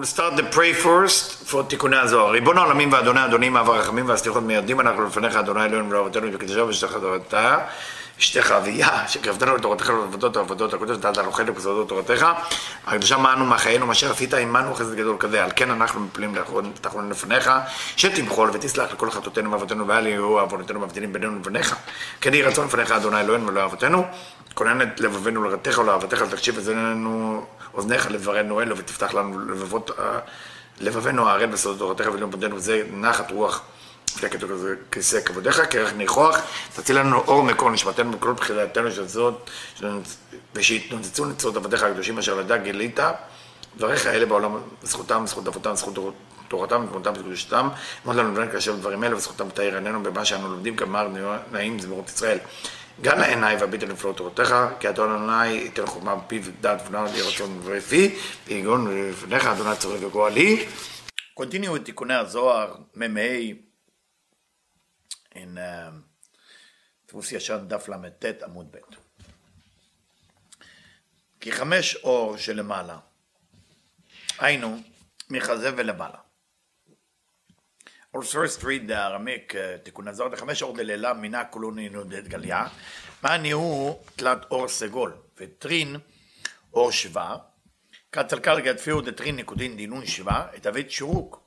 [0.00, 2.30] we'll start the pray first for תיקוני הזוהר.
[2.30, 6.92] ריבון העולמים ואדוני אדונים, אב הרחמים והסליחות מיידים אנחנו לפניך, אדוני אלוהינו ולאבותינו וקדשו ושתך
[7.00, 7.58] תורתה,
[8.18, 12.26] אשתך אביה, שקרבתנו לתורתך ולעבודות העבודות הקודש, לנו חלק בסודות תורתך,
[12.86, 16.34] הקדושה מענו מחיינו, מה אשר עמנו חסד גדול כזה, על כן אנחנו מפלים
[16.80, 17.50] תחלון לפניך,
[17.96, 21.76] שתמחול ותסלח לכל חטאותינו ואבותינו ואל יהיו עוונותינו מבדילים בינינו לבניך.
[22.20, 24.04] כן יהי רצון לפניך, אדוני אלוהינו ולא אבותינו,
[24.54, 29.90] כונן את לבבינו לרתך ולאהבתך, תקשיב את זננו אוזניך לדברנו אלו ותפתח לנו לבבות,
[30.80, 33.62] לבבינו הערל בסודות תורתך ולמודנו וזה נחת רוח.
[34.90, 36.38] כיסא כבודיך, כרך ניחוח,
[36.76, 39.50] תציל לנו אור מקור נשמתנו בכל בחילתנו של זאת,
[40.54, 43.00] ושיתנוצצו נצרות עבדיך הקדושים אשר לדע גילית,
[43.76, 46.14] דבריך אלה בעולם, זכותם, זכות אבותם, זכות
[46.48, 47.68] תורתם ותמותם וקדושתם,
[48.06, 51.08] אמרת לנו דברים כאשר דברים אלה, וזכותם תאיר עינינו במה שאנו לומדים כמר
[51.52, 52.38] נעים זמירות ישראל.
[53.02, 57.22] גם לעיניי והביט על נפלאות תורתך, כי אדון אדוני ייתן חוכמה בפיו ודעת ונאו לי
[57.22, 60.66] רצון ורפי, ויגון לפניך אדוני צורך וגואלי.
[61.34, 63.20] קונטיניו את תיקוני הזוהר, מ"ה,
[65.34, 65.58] in
[67.08, 68.78] דפוס ישן דף ל"ט עמוד ב'.
[71.40, 72.98] כי חמש אור שלמעלה,
[74.38, 74.82] היינו
[75.30, 76.29] מחזה ולמעלה.
[78.12, 82.66] Or first read the Aramaic תיקון הזוהר, חמש אור דלילה מינה כולו נינודת גליה,
[83.22, 85.96] מעני הוא תלת אור סגול, וטרין
[86.74, 87.36] אור שווה,
[88.12, 91.40] כצלקל גדפיהו דטרין נקודין דינון שווה, את אבית שורוק,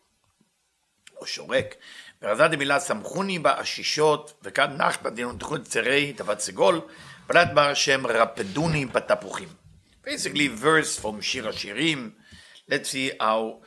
[1.18, 1.76] או שורק,
[2.22, 6.82] ורזה דמילה סמכוני באשישות, וכאן נחת דינון תחוד צירי תבת סגול,
[7.30, 9.50] ולת בר שם רפדוני בתפוחים.
[10.06, 12.12] Basically verse from שיר השירים,
[12.70, 13.66] let's see how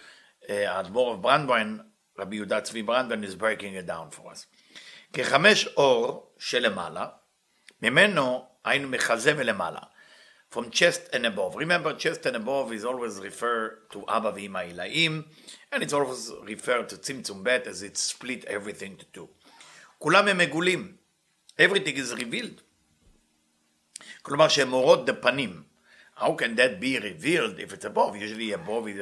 [0.49, 1.79] האדמו"ר of ברנדווין
[2.18, 4.46] רבי יהודה צבי ברנדן is breaking it down for us.
[5.14, 7.08] כחמש אור שלמעלה,
[7.82, 9.80] ממנו היינו מחזה מלמעלה.
[10.54, 11.56] From chest and above.
[11.56, 15.24] Remember, chest and above is always referred to אבא ואמא עילאים,
[15.72, 19.28] and it's always referred to צמצום ב' as it split everything to two.
[19.98, 20.96] כולם הם מגולים.
[21.58, 22.62] Everything is revealed.
[24.22, 25.64] כלומר שהם אורות דפנים.
[26.18, 28.16] How can that be revealed if it's above?
[28.16, 29.00] Usually above is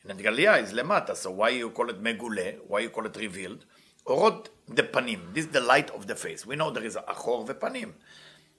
[0.00, 3.64] קסיה, נתגליה is למטה, so why you call it מגולה, why you call it revealed?
[4.06, 6.46] אורות דפנים, this is the light of the face.
[6.46, 7.92] We know there is אחור ופנים.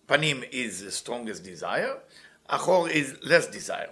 [0.06, 1.98] פנים is the strongest desire,
[2.48, 3.92] אחור is less desire.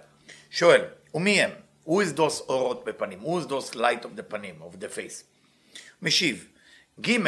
[0.50, 1.50] שואל, ומי הם?
[1.86, 3.20] Who is those אורות בפנים?
[3.20, 5.24] Who is those light of the פנים, of the face?
[6.02, 6.46] משיב,
[7.00, 7.18] ג'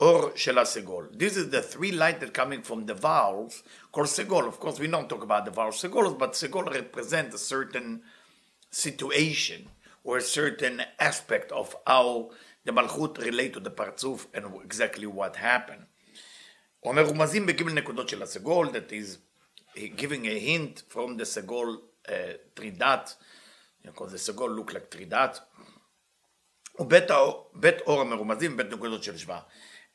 [0.00, 1.08] אור של הסגול.
[1.12, 4.48] This is the three light that coming from the vowels called סגול.
[4.48, 8.00] Of course we don't talk about the vowel סגול, but סגול represent a certain
[8.70, 9.68] situation
[10.04, 12.30] or a certain aspect of how
[12.64, 15.84] the מלכות relate to the פרצוף and exactly what happened.
[16.80, 19.18] הוא אומר רומזים בג' נקודות של הסגול, that is
[19.76, 22.10] giving a hint from the סגול uh,
[22.54, 23.16] תרידת,
[23.84, 25.40] because the סגול look like תרידת,
[26.78, 29.40] ובית אור המרומזים בית נקודות של שווה.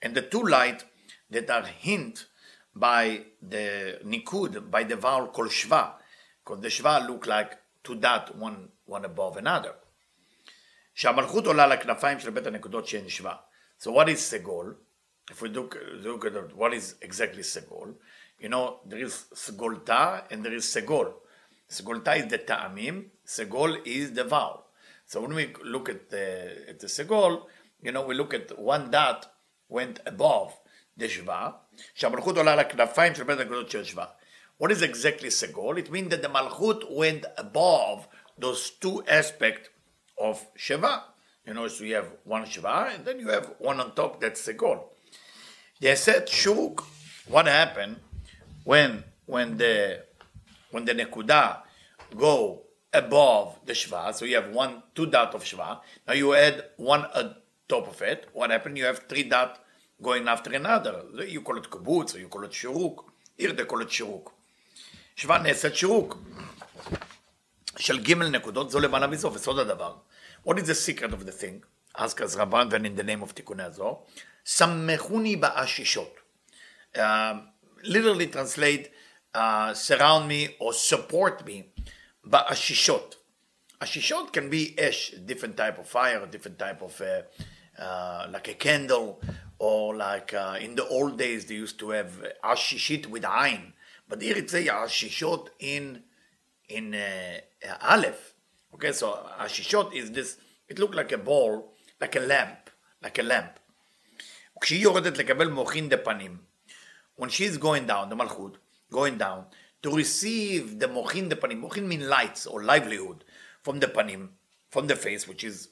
[0.03, 0.83] And the two light
[1.31, 2.25] that are hint
[2.75, 5.91] by the ניקוד, by the vowel called שווה,
[6.43, 9.73] because the שווה look like to that one, one above another.
[10.95, 13.35] שהמלכות עולה לכנפיים של בית הנקודות שהן שווה.
[13.81, 14.75] So what is סגול?
[15.31, 17.93] If we look, look at it, what is exactly סגול?
[18.39, 21.13] You know, there is סגולתה and there is סגול.
[21.69, 24.61] סגולתה is the טעמים, סגול is the vowel.
[25.07, 27.43] So when we look at the, at the סגול,
[27.83, 29.25] you know, we look at one dot
[29.69, 30.51] went above
[30.99, 31.51] the שווה,
[31.95, 34.05] שהמלכות עולה לכנפיים של בית הנקודות של שווה.
[34.60, 35.78] What is exactly Segol?
[35.78, 38.06] It means that the Malchut went above
[38.36, 39.70] those two aspects
[40.20, 41.00] of Sheva.
[41.46, 44.46] You know, so you have one Sheva and then you have one on top that's
[44.46, 44.82] Segol.
[45.80, 46.84] They said Shuk,
[47.26, 47.96] what happened
[48.64, 50.04] when when the
[50.72, 51.60] when the Nekuda
[52.14, 56.64] go above the Shva, so you have one two dot of Shva, now you add
[56.76, 57.34] one on
[57.66, 58.76] top of it, what happened?
[58.76, 59.64] You have three dot
[60.02, 61.04] going after another.
[61.26, 63.04] You call it kibbutz or you call it shuruk.
[63.38, 64.32] Here they call it shuruk.
[65.19, 66.17] שווה נעשית שירוק
[67.77, 69.95] של ג' נקודות, זו למעלה מזו, וסוד הדבר.
[70.47, 71.65] What is the secret of the thing?
[71.97, 73.93] ask us רבן ון in the name of תיקוני הזוהר.
[74.45, 76.15] סמכוני באשישות.
[76.95, 76.99] Uh,
[77.83, 78.87] literally translate
[79.35, 81.83] uh, surround me or support me
[82.23, 83.15] באשישות.
[83.79, 88.53] אשישות can be ash, different type of fire, different type of uh, uh, like a
[88.53, 89.21] candle,
[89.59, 92.11] or like uh, in the old days they used to have
[92.43, 93.73] ashishit with ayn.
[94.09, 96.03] But here it says Ashishot in
[96.67, 97.39] in uh,
[97.81, 98.33] Aleph.
[98.73, 100.37] Okay, so Ashishot is this,
[100.67, 102.69] it looked like a ball, like a lamp,
[103.01, 103.59] like a lamp.
[104.61, 106.37] כשהיא יורדת לקבל מוחין דפנים,
[107.17, 108.57] when she is going down, the מלכות,
[108.91, 109.45] going down,
[109.81, 113.23] to receive the מוחין דפנים, מוחין mean lights or livelihood,
[113.63, 114.29] from the panim,
[114.69, 115.69] from the face, which is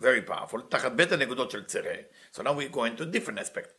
[0.00, 1.94] very powerful, תחת בית הנקודות של צירה.
[2.32, 3.72] So now we go into a different aspect.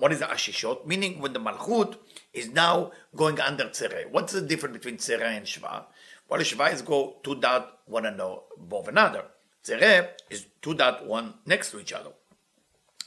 [0.00, 0.86] What is the ashishot?
[0.86, 1.96] Meaning when the malchut
[2.32, 4.10] is now going under tzere.
[4.10, 5.84] What's the difference between tzere and shva?
[6.28, 9.24] Well, shva is go two dot one above another.
[9.64, 12.10] Tzere is two dot one next to each other.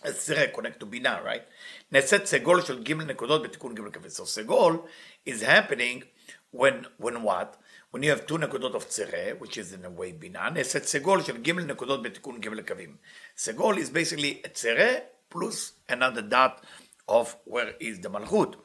[0.01, 1.43] אז tzere connect to bina, right?
[1.91, 4.09] נעשית סגול של ג' נקודות בתיקון ג' כבד.
[4.09, 4.87] So סגול
[5.25, 6.03] is happening
[6.51, 7.57] when, when what?
[7.91, 11.23] when you have two נקודות of tzere, which is in a way בינה, נעשית סגול
[11.23, 12.95] של ג' נקודות בתיקון ג' קווים.
[13.37, 16.63] סגול is basically a tzere plus another dot
[17.07, 18.55] of where is the מלכות.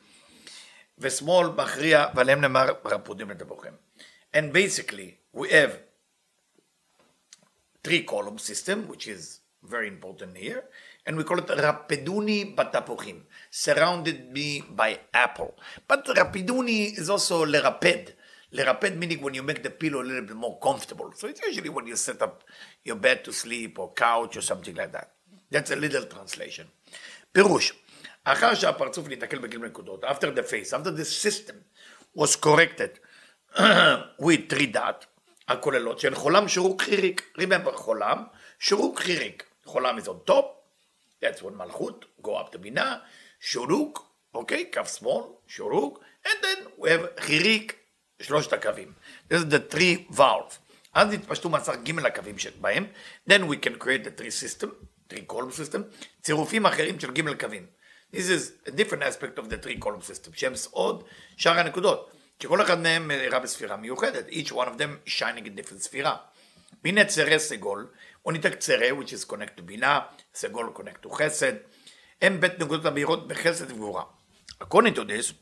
[0.99, 3.73] ושמאל מכריע ועליהם נאמר רפודים לדבוכם.
[4.35, 5.79] And basically we have
[7.83, 10.65] three column system, which is very important here,
[11.07, 15.55] and we call it rapiduni batapuchim, surrounded me by apple.
[15.89, 18.13] But rapiduni is also leraped.
[18.53, 21.13] Leraped meaning when you make the pillow a little bit more comfortable.
[21.17, 22.45] So it's usually when you set up
[22.85, 25.11] your bed to sleep or couch or something like that.
[25.51, 26.67] That's a little translation.
[27.33, 27.73] פירוש,
[28.24, 31.56] אחר שהפרצוף ניתקל בגיל נקודות, after the face, after the system
[32.18, 33.00] was corrected
[34.22, 35.06] with three dot,
[35.48, 37.32] הכוללות של חולם שורוק חיריק.
[37.38, 38.24] Remember, חולם,
[38.60, 39.44] שורוק חיריק.
[39.66, 40.46] חולם is on top,
[41.24, 42.98] that's when מלכות, go up to בינה,
[43.40, 47.76] שורוק, אוקיי, כף שמאל, שורוק, and then we have חיריק,
[48.22, 48.94] שלושת הקווים.
[49.30, 50.54] This is the three valve.
[50.94, 52.88] אז התפשטו מסך ג' הקווים שבהם,
[53.30, 54.68] then we can create the three system,
[55.14, 55.80] three column system,
[56.22, 57.66] צירופים אחרים של ג' קווים.
[58.13, 61.05] This is a different aspect of the three column system, שהם עוד
[61.37, 62.11] שאר הנקודות,
[62.43, 66.17] שכל אחד מהם אירע בספירה מיוחדת, each one of them is shining in different ספירה.
[66.85, 67.87] והנה צרה סגול,
[68.23, 70.01] הוא ניתק צרה, which is connect to בינה,
[70.35, 71.53] סגול connect to חסד,
[72.23, 74.05] הם בית נקודות הבהירות בחסד וגבורה.
[74.61, 75.33] According to this,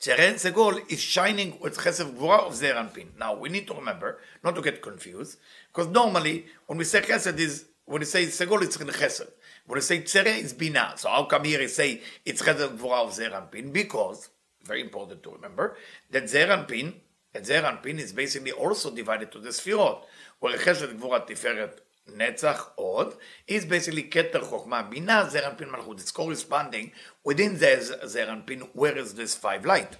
[0.00, 3.16] Tseren Segol is shining with Chesed Gvura of Zeir Anpin.
[3.18, 5.38] Now we need to remember not to get confused,
[5.72, 9.30] because normally when we say Chesed is when we say Segol it's in Chesed.
[9.68, 10.94] When we say Tzere it's Bina.
[10.96, 13.72] So how come here you say it's Chesed Gvura of Zeir Anpin?
[13.72, 14.30] Because
[14.62, 15.76] very important to remember
[16.10, 16.94] that Zeir Anpin
[17.34, 20.04] and Zeir Anpin is basically also divided to the Sfirot,
[20.40, 21.78] where Chesed Gvura Tiferet
[22.10, 23.16] Netzach Od
[23.46, 26.00] is basically Keter Chokhmah Bina Zeir Anpin Malchut.
[26.00, 26.92] It's corresponding
[27.22, 29.96] within the Zeir Anpin where is this five light.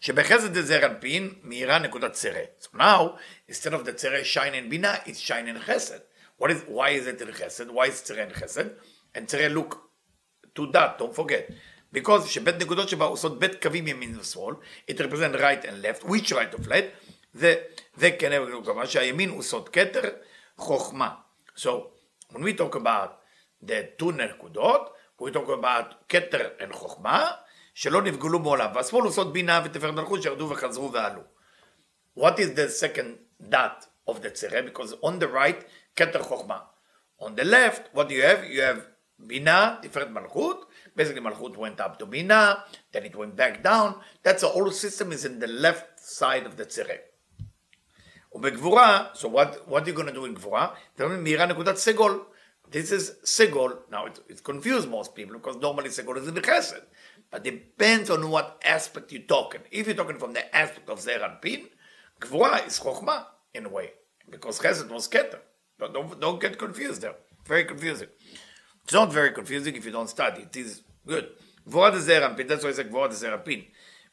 [0.00, 2.40] שבחסד זה זר אנפין מאירה נקודת צרה.
[2.60, 3.18] So now,
[3.48, 6.00] instead of the צרה shine in בינה, it's shine in חסד.
[6.38, 7.70] What is, why is it in חסד?
[7.70, 8.66] Why is צרה in חסד?
[9.14, 9.74] And צרה look
[10.54, 11.52] to that, don't forget.
[11.92, 14.54] Because שבית נקודות שבה עושות בית קווים ימין ושמאל,
[14.90, 17.54] it represent right and left, which right of left, זה,
[17.96, 20.02] זה כן כלומר שהימין עושות כתר,
[20.56, 21.14] חוכמה.
[21.56, 21.68] So,
[22.32, 23.10] when we talk about
[23.62, 24.92] the two נקודות,
[25.22, 27.30] we talk about כתר and חוכמה,
[27.74, 31.22] שלא נפגלו מעולם, והשמאל עושות בינה ותפארת מלכות שירדו וחזרו ועלו.
[32.18, 33.18] What is the second
[33.50, 34.62] dot of the tzere?
[34.62, 35.64] Because on the right,
[35.96, 36.58] כתר חוכמה.
[37.20, 38.44] On the left, what do you have?
[38.44, 38.82] You have
[39.18, 42.54] בינה, תפארת מלכות, basically מלכות went up to בינה,
[42.92, 46.56] then it went back down, that's the whole system is in the left side of
[46.56, 46.98] the tzere.
[48.32, 50.74] ובגבורה, so what, what are you going to do in גבורה?
[50.94, 52.24] אתם אומרים, מאירה נקודת סגול.
[52.70, 56.40] This is סגול, now it, it confused most people, because normally סגול is in the
[56.40, 56.82] chesed.
[57.30, 59.60] But depends on what aspect you're talking.
[59.70, 61.68] If you're talking from the aspect of Zer and Pin,
[62.20, 63.92] Gvura is Chokhmah in a way,
[64.30, 65.40] because Chesed was Keter.
[65.78, 67.16] But don't, don't get confused there.
[67.46, 68.08] Very confusing.
[68.83, 70.41] It's not very confusing if you don't study.
[70.41, 71.25] It is good.
[71.67, 73.61] גבורה זה זעיר אנפין, that's why זה גבורה זה זעיר אנפין.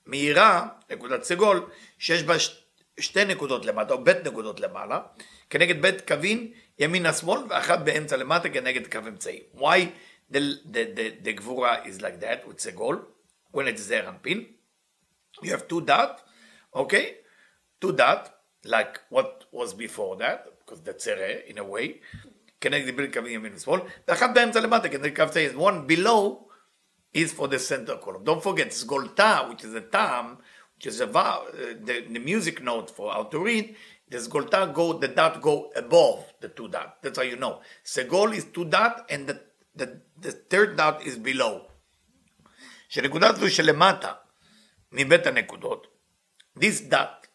[0.07, 2.35] מהירה, נקודת סגול, שיש בה
[3.01, 5.01] שתי נקודות למטה, או בית נקודות למעלה,
[5.51, 9.41] כנגד בית קווין ימין-השמאל, ואחת באמצע למטה כנגד קו אמצעי.
[9.55, 9.79] Why
[10.33, 10.39] the,
[10.73, 13.05] the, the, the גבורה is like that, with סגול,
[13.53, 14.45] when it's זעיר אנפין?
[15.43, 16.21] You have two dot,
[16.77, 17.15] okay?
[17.81, 18.31] Two dot,
[18.65, 22.01] like what was before that, because that's צרה, in a way,
[22.62, 25.50] כנגד בית קווים ימין ושמאל, ואחת באמצע למטה כנגד קו אמצעי.
[25.50, 26.46] One below
[27.16, 28.24] is for the center column.
[28.24, 30.38] Don't forget, סגולתה, which is a tam,
[30.76, 31.40] which is a uh,
[31.86, 33.76] the, the music note for how to read,
[34.10, 36.98] the סגולתה go, the dot go above the two dot.
[37.02, 37.62] That's how you know.
[37.86, 39.40] סגול is two dot and the,
[39.76, 41.62] the, the third dot is below.
[42.90, 44.14] שנקודה זו שלמטה
[44.92, 45.88] מבית הנקודות,
[46.60, 47.28] this dot,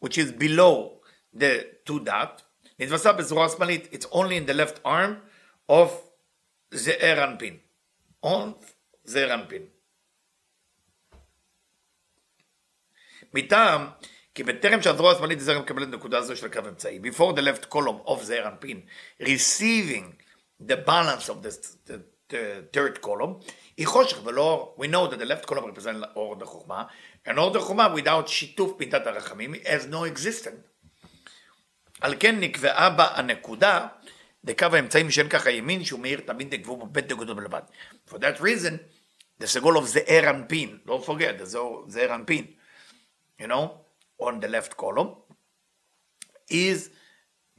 [0.00, 1.00] which is below
[1.34, 2.42] the two dot,
[2.79, 5.11] נתווסף בזרוע שמאלית, it's only in the left arm
[5.71, 5.89] of
[6.71, 7.57] זעיר אנפין.
[8.25, 8.65] on
[9.03, 9.65] זעיר אנפין.
[13.33, 13.87] מטעם
[14.35, 18.07] כי בטרם שהזרוע השמאלית זרע מקבלת נקודה זו של קו אמצעי, before the left column
[18.07, 18.81] of זעיר אנפין,
[19.21, 20.13] receiving
[20.61, 21.51] the balance of the,
[21.87, 24.77] the, the third column, היא חושך ולא אור.
[24.79, 26.83] We know that the left column represents אור דחוכמה,
[27.27, 30.74] and אור דחוכמה without שיתוף מידת הרחמים has no existence.
[32.00, 33.86] על כן נקבעה בה הנקודה,
[34.44, 37.62] דקו האמצעים שאין ככה ימין, שהוא מאיר תמיד נקבעו בו בית נקודות בלבד.
[38.08, 38.78] For that reason,
[39.42, 42.46] the סגול of זעיר אנפין, don't forget, the זעיר אנפין,
[43.40, 43.70] you know,
[44.22, 45.14] on the left column,
[46.50, 46.90] is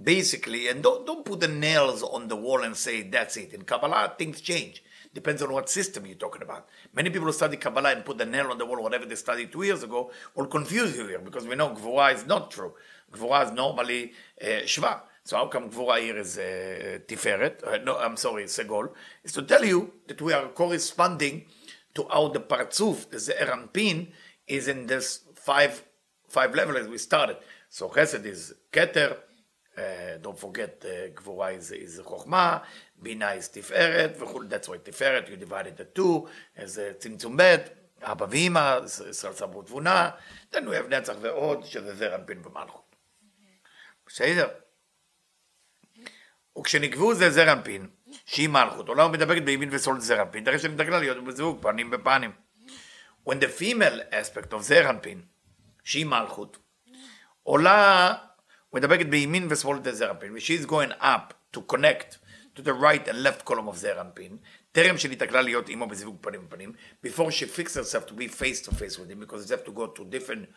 [0.04, 3.54] basically, and don't, don't put the nails on the wall and say that's it.
[3.54, 4.84] In Kabbalah, things change.
[5.14, 6.68] Depends on what system you're talking about.
[6.94, 9.52] Many people who study Kabbalah and put the nail on the wall, whatever they studied
[9.52, 12.74] two years ago, will confuse you here because we know Gvura is not true.
[13.12, 15.02] Gvura is normally uh, Shva.
[15.24, 17.66] So how come Gvura here is uh, Tiferet?
[17.66, 18.92] Uh, no, I'm sorry, Segol.
[19.24, 21.46] Is to tell you that we are corresponding
[21.94, 24.08] to how the Partzuf, the Ze'er Pin,
[24.48, 25.84] is in this five
[26.28, 27.38] five levels as we started.
[27.70, 29.18] So Chesed is Keter,
[29.78, 32.62] uh, don't forget, uh, Gvura is, is Chokhmah,
[33.02, 37.58] Bina is Tiferet, that's why Tiferet, you divided the two, as uh, צמצום ב',
[38.04, 40.12] אבא ואמא, סלסה ותבונה,
[40.52, 42.85] then we have נצח ועוד, שזה זר אנפין במלכות.
[44.08, 44.48] בסדר?
[46.60, 47.90] וכשנקבעו זה זר אנפין,
[48.26, 52.32] שהיא מלכות, עולה ומדבקת בימין וסולת זר אנפין, דרך שנתגלה להיות בזיווג פנים בפנים.
[53.30, 55.22] When the female aspect of זר אנפין,
[55.84, 56.58] שהיא מלכות,
[57.44, 58.14] עולה
[58.74, 62.18] מדבקת בימין ושמאל את הזרפין, ו-she's going up to connect
[62.56, 64.38] to the right and left column of זרפין,
[64.72, 66.74] טרם שנתקלה להיות אימו בזיווג פנים בפנים,
[67.06, 69.72] before she fixed herself to be face to face with him, because it have to
[69.72, 70.50] go to different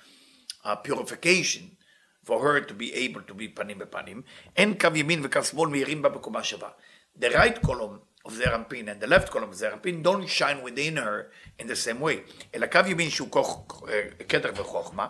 [0.64, 1.76] uh, purification
[2.23, 4.21] For her to be able to be פנים בפנים,
[4.57, 6.69] אין קו ימין וקו שמאל מהירים בה בקומה שווה.
[7.19, 11.31] The right column of זרפין and the left column of זרפין don't shine within her
[11.59, 13.29] in the same way, אלא קו ימין שהוא
[14.29, 15.07] כתר וחוכמה,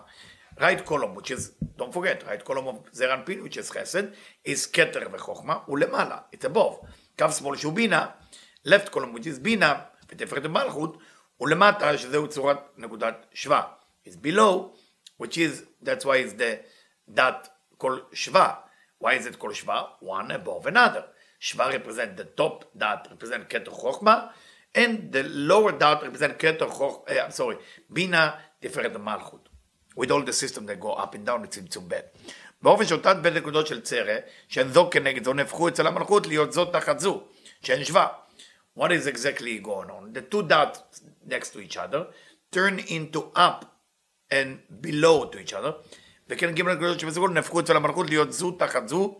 [0.60, 4.04] right column, which is, don't forget, right column of זרנפין, which is חסד,
[4.48, 6.86] is כתר וחוכמה, ולמעלה, it's above.
[7.20, 8.06] קו שמאל שהוא בינה,
[8.68, 10.98] left column, which is בינה, ותפארת המלכות,
[11.42, 13.62] ולמטה, שזהו צורת נקודת שווה.
[14.06, 14.72] is below,
[15.18, 16.60] which is, that's why it's the
[17.16, 17.48] dot
[17.78, 18.54] כל שווה.
[19.04, 19.84] Why is it כל שווה?
[20.04, 21.02] One above another.
[21.40, 24.28] שווה represent the top dot, represent כתר חוכמה,
[24.78, 27.56] and the lower dot represent כתר חוכמה, uh, I'm sorry,
[27.90, 29.50] בינה תפארת המלכות.
[30.00, 32.00] with all the system that go up and down לצמצום ב'.
[32.62, 34.16] באופן שאותן בין נקודות של צרה,
[34.48, 37.24] שהן זו כנגד זו, נהפכו אצל המלכות להיות זו תחת זו,
[37.64, 38.08] שהן שווה.
[38.78, 40.14] What is exactly going on?
[40.14, 42.06] The two dots next to each other
[42.52, 43.66] turn into up
[44.32, 44.50] and
[44.82, 45.74] below to each other,
[46.30, 49.20] וכן ג' נקודות שבסגול נהפכו אצל המלכות להיות זו תחת זו,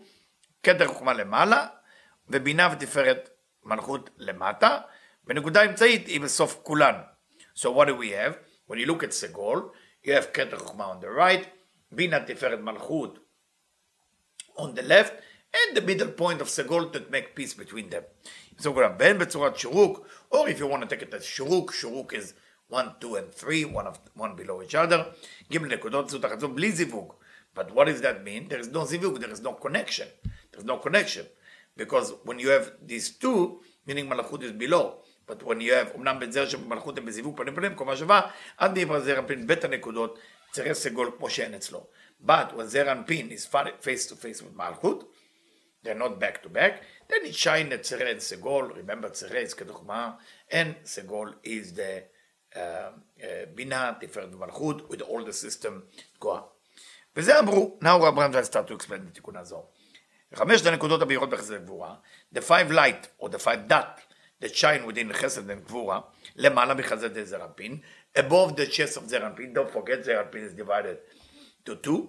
[0.62, 1.66] כתר חוכמה למעלה,
[2.28, 3.30] ובינה ותפארת
[3.64, 4.78] מלכות למטה,
[5.26, 6.94] ונקודה אמצעית היא בסוף כולן.
[7.56, 8.34] So what do we have?
[8.68, 9.70] When you look at סגול,
[10.04, 11.46] you have Keter Chokhmah on the right,
[11.94, 13.18] Bina Tiferet Malchut
[14.56, 15.12] on the left,
[15.52, 18.04] and the middle point of Segol to make peace between them.
[18.64, 22.34] We're Ben Betzurat Shuruk, or if you want to take it as Shuruk, Shuruk is
[22.69, 25.07] 1, 2, and 3, one, of, one below each other.
[25.49, 27.15] Gimel Nekodot Zutachazot Bli Zivug.
[27.53, 28.47] But what does that mean?
[28.49, 30.07] There is no Zivug, there is no connection.
[30.51, 31.25] There's no connection.
[31.77, 36.19] Because when you have these two, meaning Malachut is below, but when you have, אמנם
[36.19, 38.21] בית זרע שבמלכות הם בזיווג פנים פנים, קומה שווה,
[38.57, 40.19] עד נברא זרע אנפין בית הנקודות,
[40.51, 41.87] צירי סגול כמו שאין אצלו.
[42.25, 43.45] But when זרע אנפין is
[43.81, 45.11] face to face with מלכות,
[45.83, 49.53] they're not back to back, then it shine את צירי and סגול, remember צירי is
[49.53, 50.11] כדוגמה,
[50.51, 52.15] and סגול is the uh, uh,
[53.54, 56.40] בינה, תפארת ומלכות, with all the system גואה.
[57.16, 59.66] וזה אמרו, Abraham will start to explain בתיקון הזו.
[60.34, 61.94] חמשת הנקודות הבהירות בחסד הגבורה,
[62.34, 64.00] the five light, or the five dot,
[64.42, 66.00] that shine within חסד and גבורה,
[66.36, 67.80] למעלה מחסד זרנפין,
[68.18, 70.96] above the chest of זרנפין, don't forget זרנפין is divided
[71.68, 72.00] to two,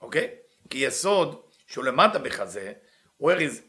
[0.00, 0.24] אוקיי?
[0.24, 0.68] Okay?
[0.70, 2.72] כי יסוד שהוא למטה בחזה,
[3.22, 3.60] where is,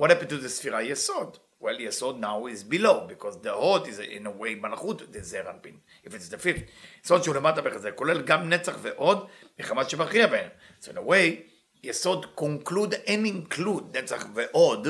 [0.00, 1.38] what happened to the ספירה יסוד?
[1.60, 5.76] Well, יסוד now is below, because the הוד is in a way מלכות the זרנפין,
[6.04, 6.70] if it's the fifth.
[7.04, 10.48] יסוד שהוא למטה בחזה, כולל גם נצח ועוד, מחמת שבכריע בהם.
[10.82, 11.36] So in a way,
[11.82, 14.88] יסוד conclude and include נצח ועוד,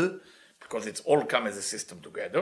[0.63, 2.41] because it's all come as a system together.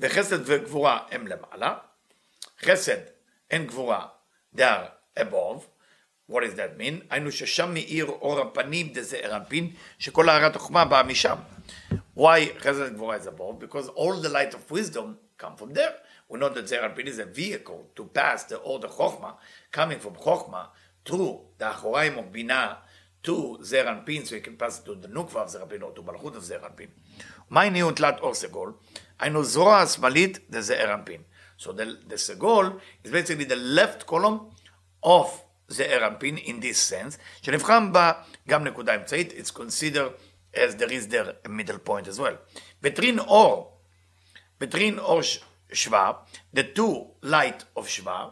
[0.00, 1.74] וחסד וגבורה הם למעלה,
[2.60, 2.98] חסד
[3.50, 4.06] אין גבורה,
[4.56, 5.60] they are above,
[6.30, 7.04] what does that mean?
[7.10, 11.36] היינו ששם מאיר אור הפנים דזעיר אנפין, שכל הארת החוכמה באה משם.
[12.14, 13.58] Why חסד וגבורה is above?
[13.58, 15.94] Because all the light of wisdom come from there.
[16.28, 19.34] We know that אנפין is a vehicle to pass the order חוכמה,
[19.72, 20.66] coming from חוכמה
[21.04, 22.74] through the אחוריים of בינה
[23.24, 26.36] to אנפין, so you can pass it to the נוקבה of אנפין or to מלכות
[26.36, 26.88] of אנפין.
[27.50, 28.72] מהי ניהול תלת אור סגול?
[29.18, 31.22] היינו זרוע השמאלית זה זעיר אנפין.
[31.58, 34.38] So the, the סגול is basically the left column
[35.04, 35.26] of
[35.68, 37.18] זעיר אנפין in this sense,
[39.36, 40.12] it's considered
[40.53, 42.35] as there is there a middle point as well.
[42.81, 43.79] בטרין אור,
[44.59, 45.21] בטרין אור
[45.73, 46.11] שווה,
[46.55, 48.29] the two light of שווה,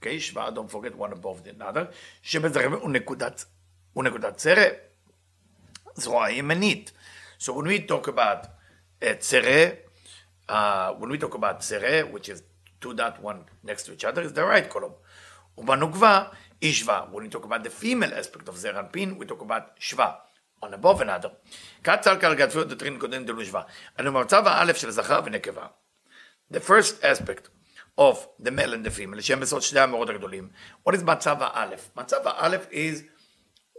[0.00, 1.86] okay, שווה, don't forget one above the other,
[2.22, 3.44] שבזרם הוא נקודת,
[3.92, 4.66] הוא נקודת צרה,
[5.94, 6.92] זרוע ימנית.
[7.38, 8.46] So when we talk about
[9.02, 9.78] uh, tzere,
[10.48, 12.42] uh, when we talk about tzere, which is
[12.80, 14.94] two dot one next to each other, is the right column.
[15.58, 16.24] ובנוגבה,
[16.62, 17.10] ishva.
[17.10, 20.14] When we talk about the female aspect of זר אנפין, we talk about shva.
[20.63, 21.29] On above another.
[21.81, 23.61] קצר כרגע דוטרין קודם דלו שווה.
[23.99, 25.67] אנו במצב האלף של זכר ונקבה.
[26.53, 27.47] The first aspect
[27.99, 30.49] of the male and the female, שהם בסוד שני המאורות הגדולים.
[30.89, 31.89] What is מצב האלף?
[31.95, 33.01] מצב האלף is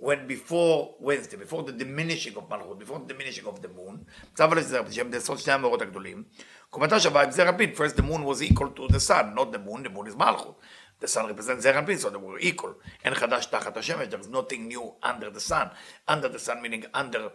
[0.02, 4.52] when before Wednesday, before the diminishing of מלכות, before the diminishing of the moon, מצב
[4.52, 6.24] האלף זה שהם בסוד שני המאורות הגדולים.
[6.70, 9.58] קומתה שווה עם זה רבים, first the moon was equal to the sun, not the
[9.58, 10.60] moon, the moon is מלכות.
[11.02, 12.75] The sun represents Zer and so they were equal.
[13.04, 15.68] אין חדש תחת השמש, there is nothing new under the sun.
[16.06, 17.30] Under the sun meaning under,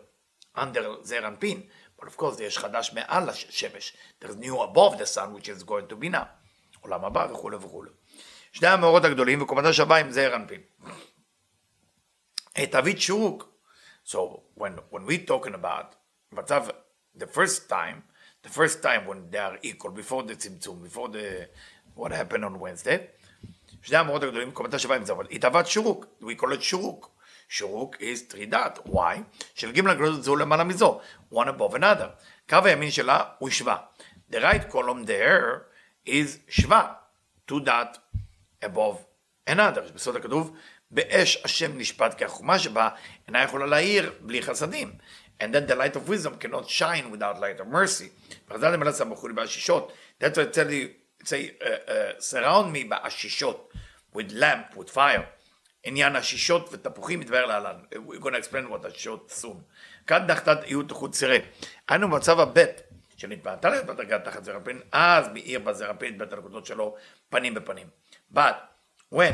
[0.56, 1.68] under זר אנפין.
[2.00, 3.98] But of course יש חדש מעל השמש.
[4.22, 6.28] There is new above the sun, which is going to be now.
[6.82, 7.90] עולם הבא וכולי וכולי.
[8.52, 10.62] שני המאורות הגדולים וקומתה שווה עם זעיר אנפין.
[12.72, 13.54] תווית שורוק.
[14.06, 15.96] So when, when we talking about
[16.32, 16.68] מצב,
[17.18, 18.04] the first time,
[18.44, 21.50] the first time when they are equal, before the צמצום, before the,
[21.96, 23.10] what happened on Wednesday,
[23.88, 27.12] שני המאורות הגדולים, קומתה שווה עם זה, אבל היא תאוות שורוק, we call it שורוק.
[27.50, 29.18] שורוק is תרידת, why?
[29.56, 31.00] של ג' הגדולות זו למעלה מזו,
[31.34, 32.08] one above another.
[32.50, 33.78] קו הימין שלה הוא שווה.
[34.32, 35.62] The right column there
[36.08, 36.94] is שווה,
[37.52, 37.98] two dot
[38.66, 38.98] above
[39.50, 39.94] another.
[39.96, 40.56] בסוד הכתוב,
[40.92, 42.90] באש השם נשפט כחומה שבה,
[43.28, 44.92] אינה יכולה להאיר בלי חסדים.
[45.40, 48.36] And then the light of wisdom cannot shine without light of mercy.
[48.50, 49.92] וחז"ל למלא סמכו לי בעשישות.
[50.22, 53.74] That's why I tell you, say, uh, uh, surround me בעשישות,
[54.14, 55.24] with lamp, with fire.
[55.84, 57.76] עניין השישות ותפוחים יתבהר להלן.
[57.94, 59.58] We're going to explain what השישות soon.
[60.08, 61.38] כאן דחתת איות חוץ צירה.
[61.90, 62.82] היינו במצב הבית,
[63.18, 66.96] שנתבעתה להיות בדרגה תחת זרע פין, אז מאיר בזרע את בית הנקודות שלו
[67.30, 67.88] פנים בפנים.
[68.34, 68.56] But
[69.14, 69.34] when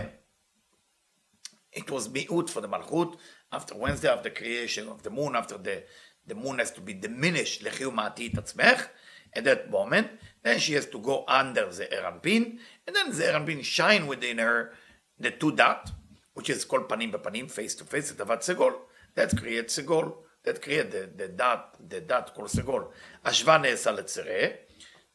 [1.75, 3.18] it was מיעוט for the מלכות,
[3.54, 5.84] after Wednesday, after creation of the moon, after the,
[6.28, 8.88] the moon has to be diminished לחיום העתיד עצמך,
[9.36, 10.10] at that moment.
[10.43, 14.74] Then she has to go under the erampin, and then the erampin shine within her
[15.19, 15.91] the two dot,
[16.34, 18.74] which is called panim panim, face to face, the segol.
[19.15, 20.15] That creates segol.
[20.43, 22.88] That creates the, the dot, the dot called segol.
[23.26, 24.56] Ashva ne'esa letzere,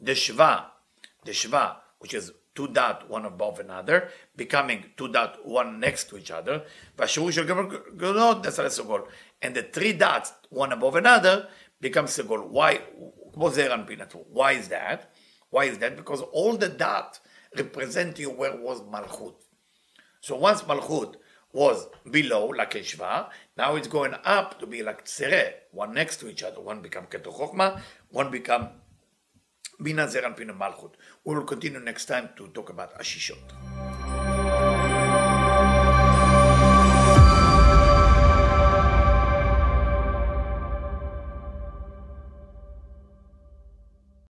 [0.00, 0.64] the shva,
[1.24, 6.16] the shva, which is two dot one above another, becoming two dot one next to
[6.16, 6.62] each other.
[9.42, 11.48] And the three dots one above another
[11.80, 12.48] becomes segol.
[12.48, 12.80] Why?
[13.38, 15.12] Why is that?
[15.50, 15.96] Why is that?
[15.96, 17.20] Because all the dots
[17.56, 19.34] represent you where was Malchut.
[20.20, 21.14] So once Malchut
[21.52, 26.28] was below, like Eshva, now it's going up to be like Tzere, one next to
[26.28, 26.60] each other.
[26.60, 28.68] One become Chochma, one become
[29.82, 30.92] Bina Zeran Pina Malchut.
[31.24, 34.27] We will continue next time to talk about Ashishot.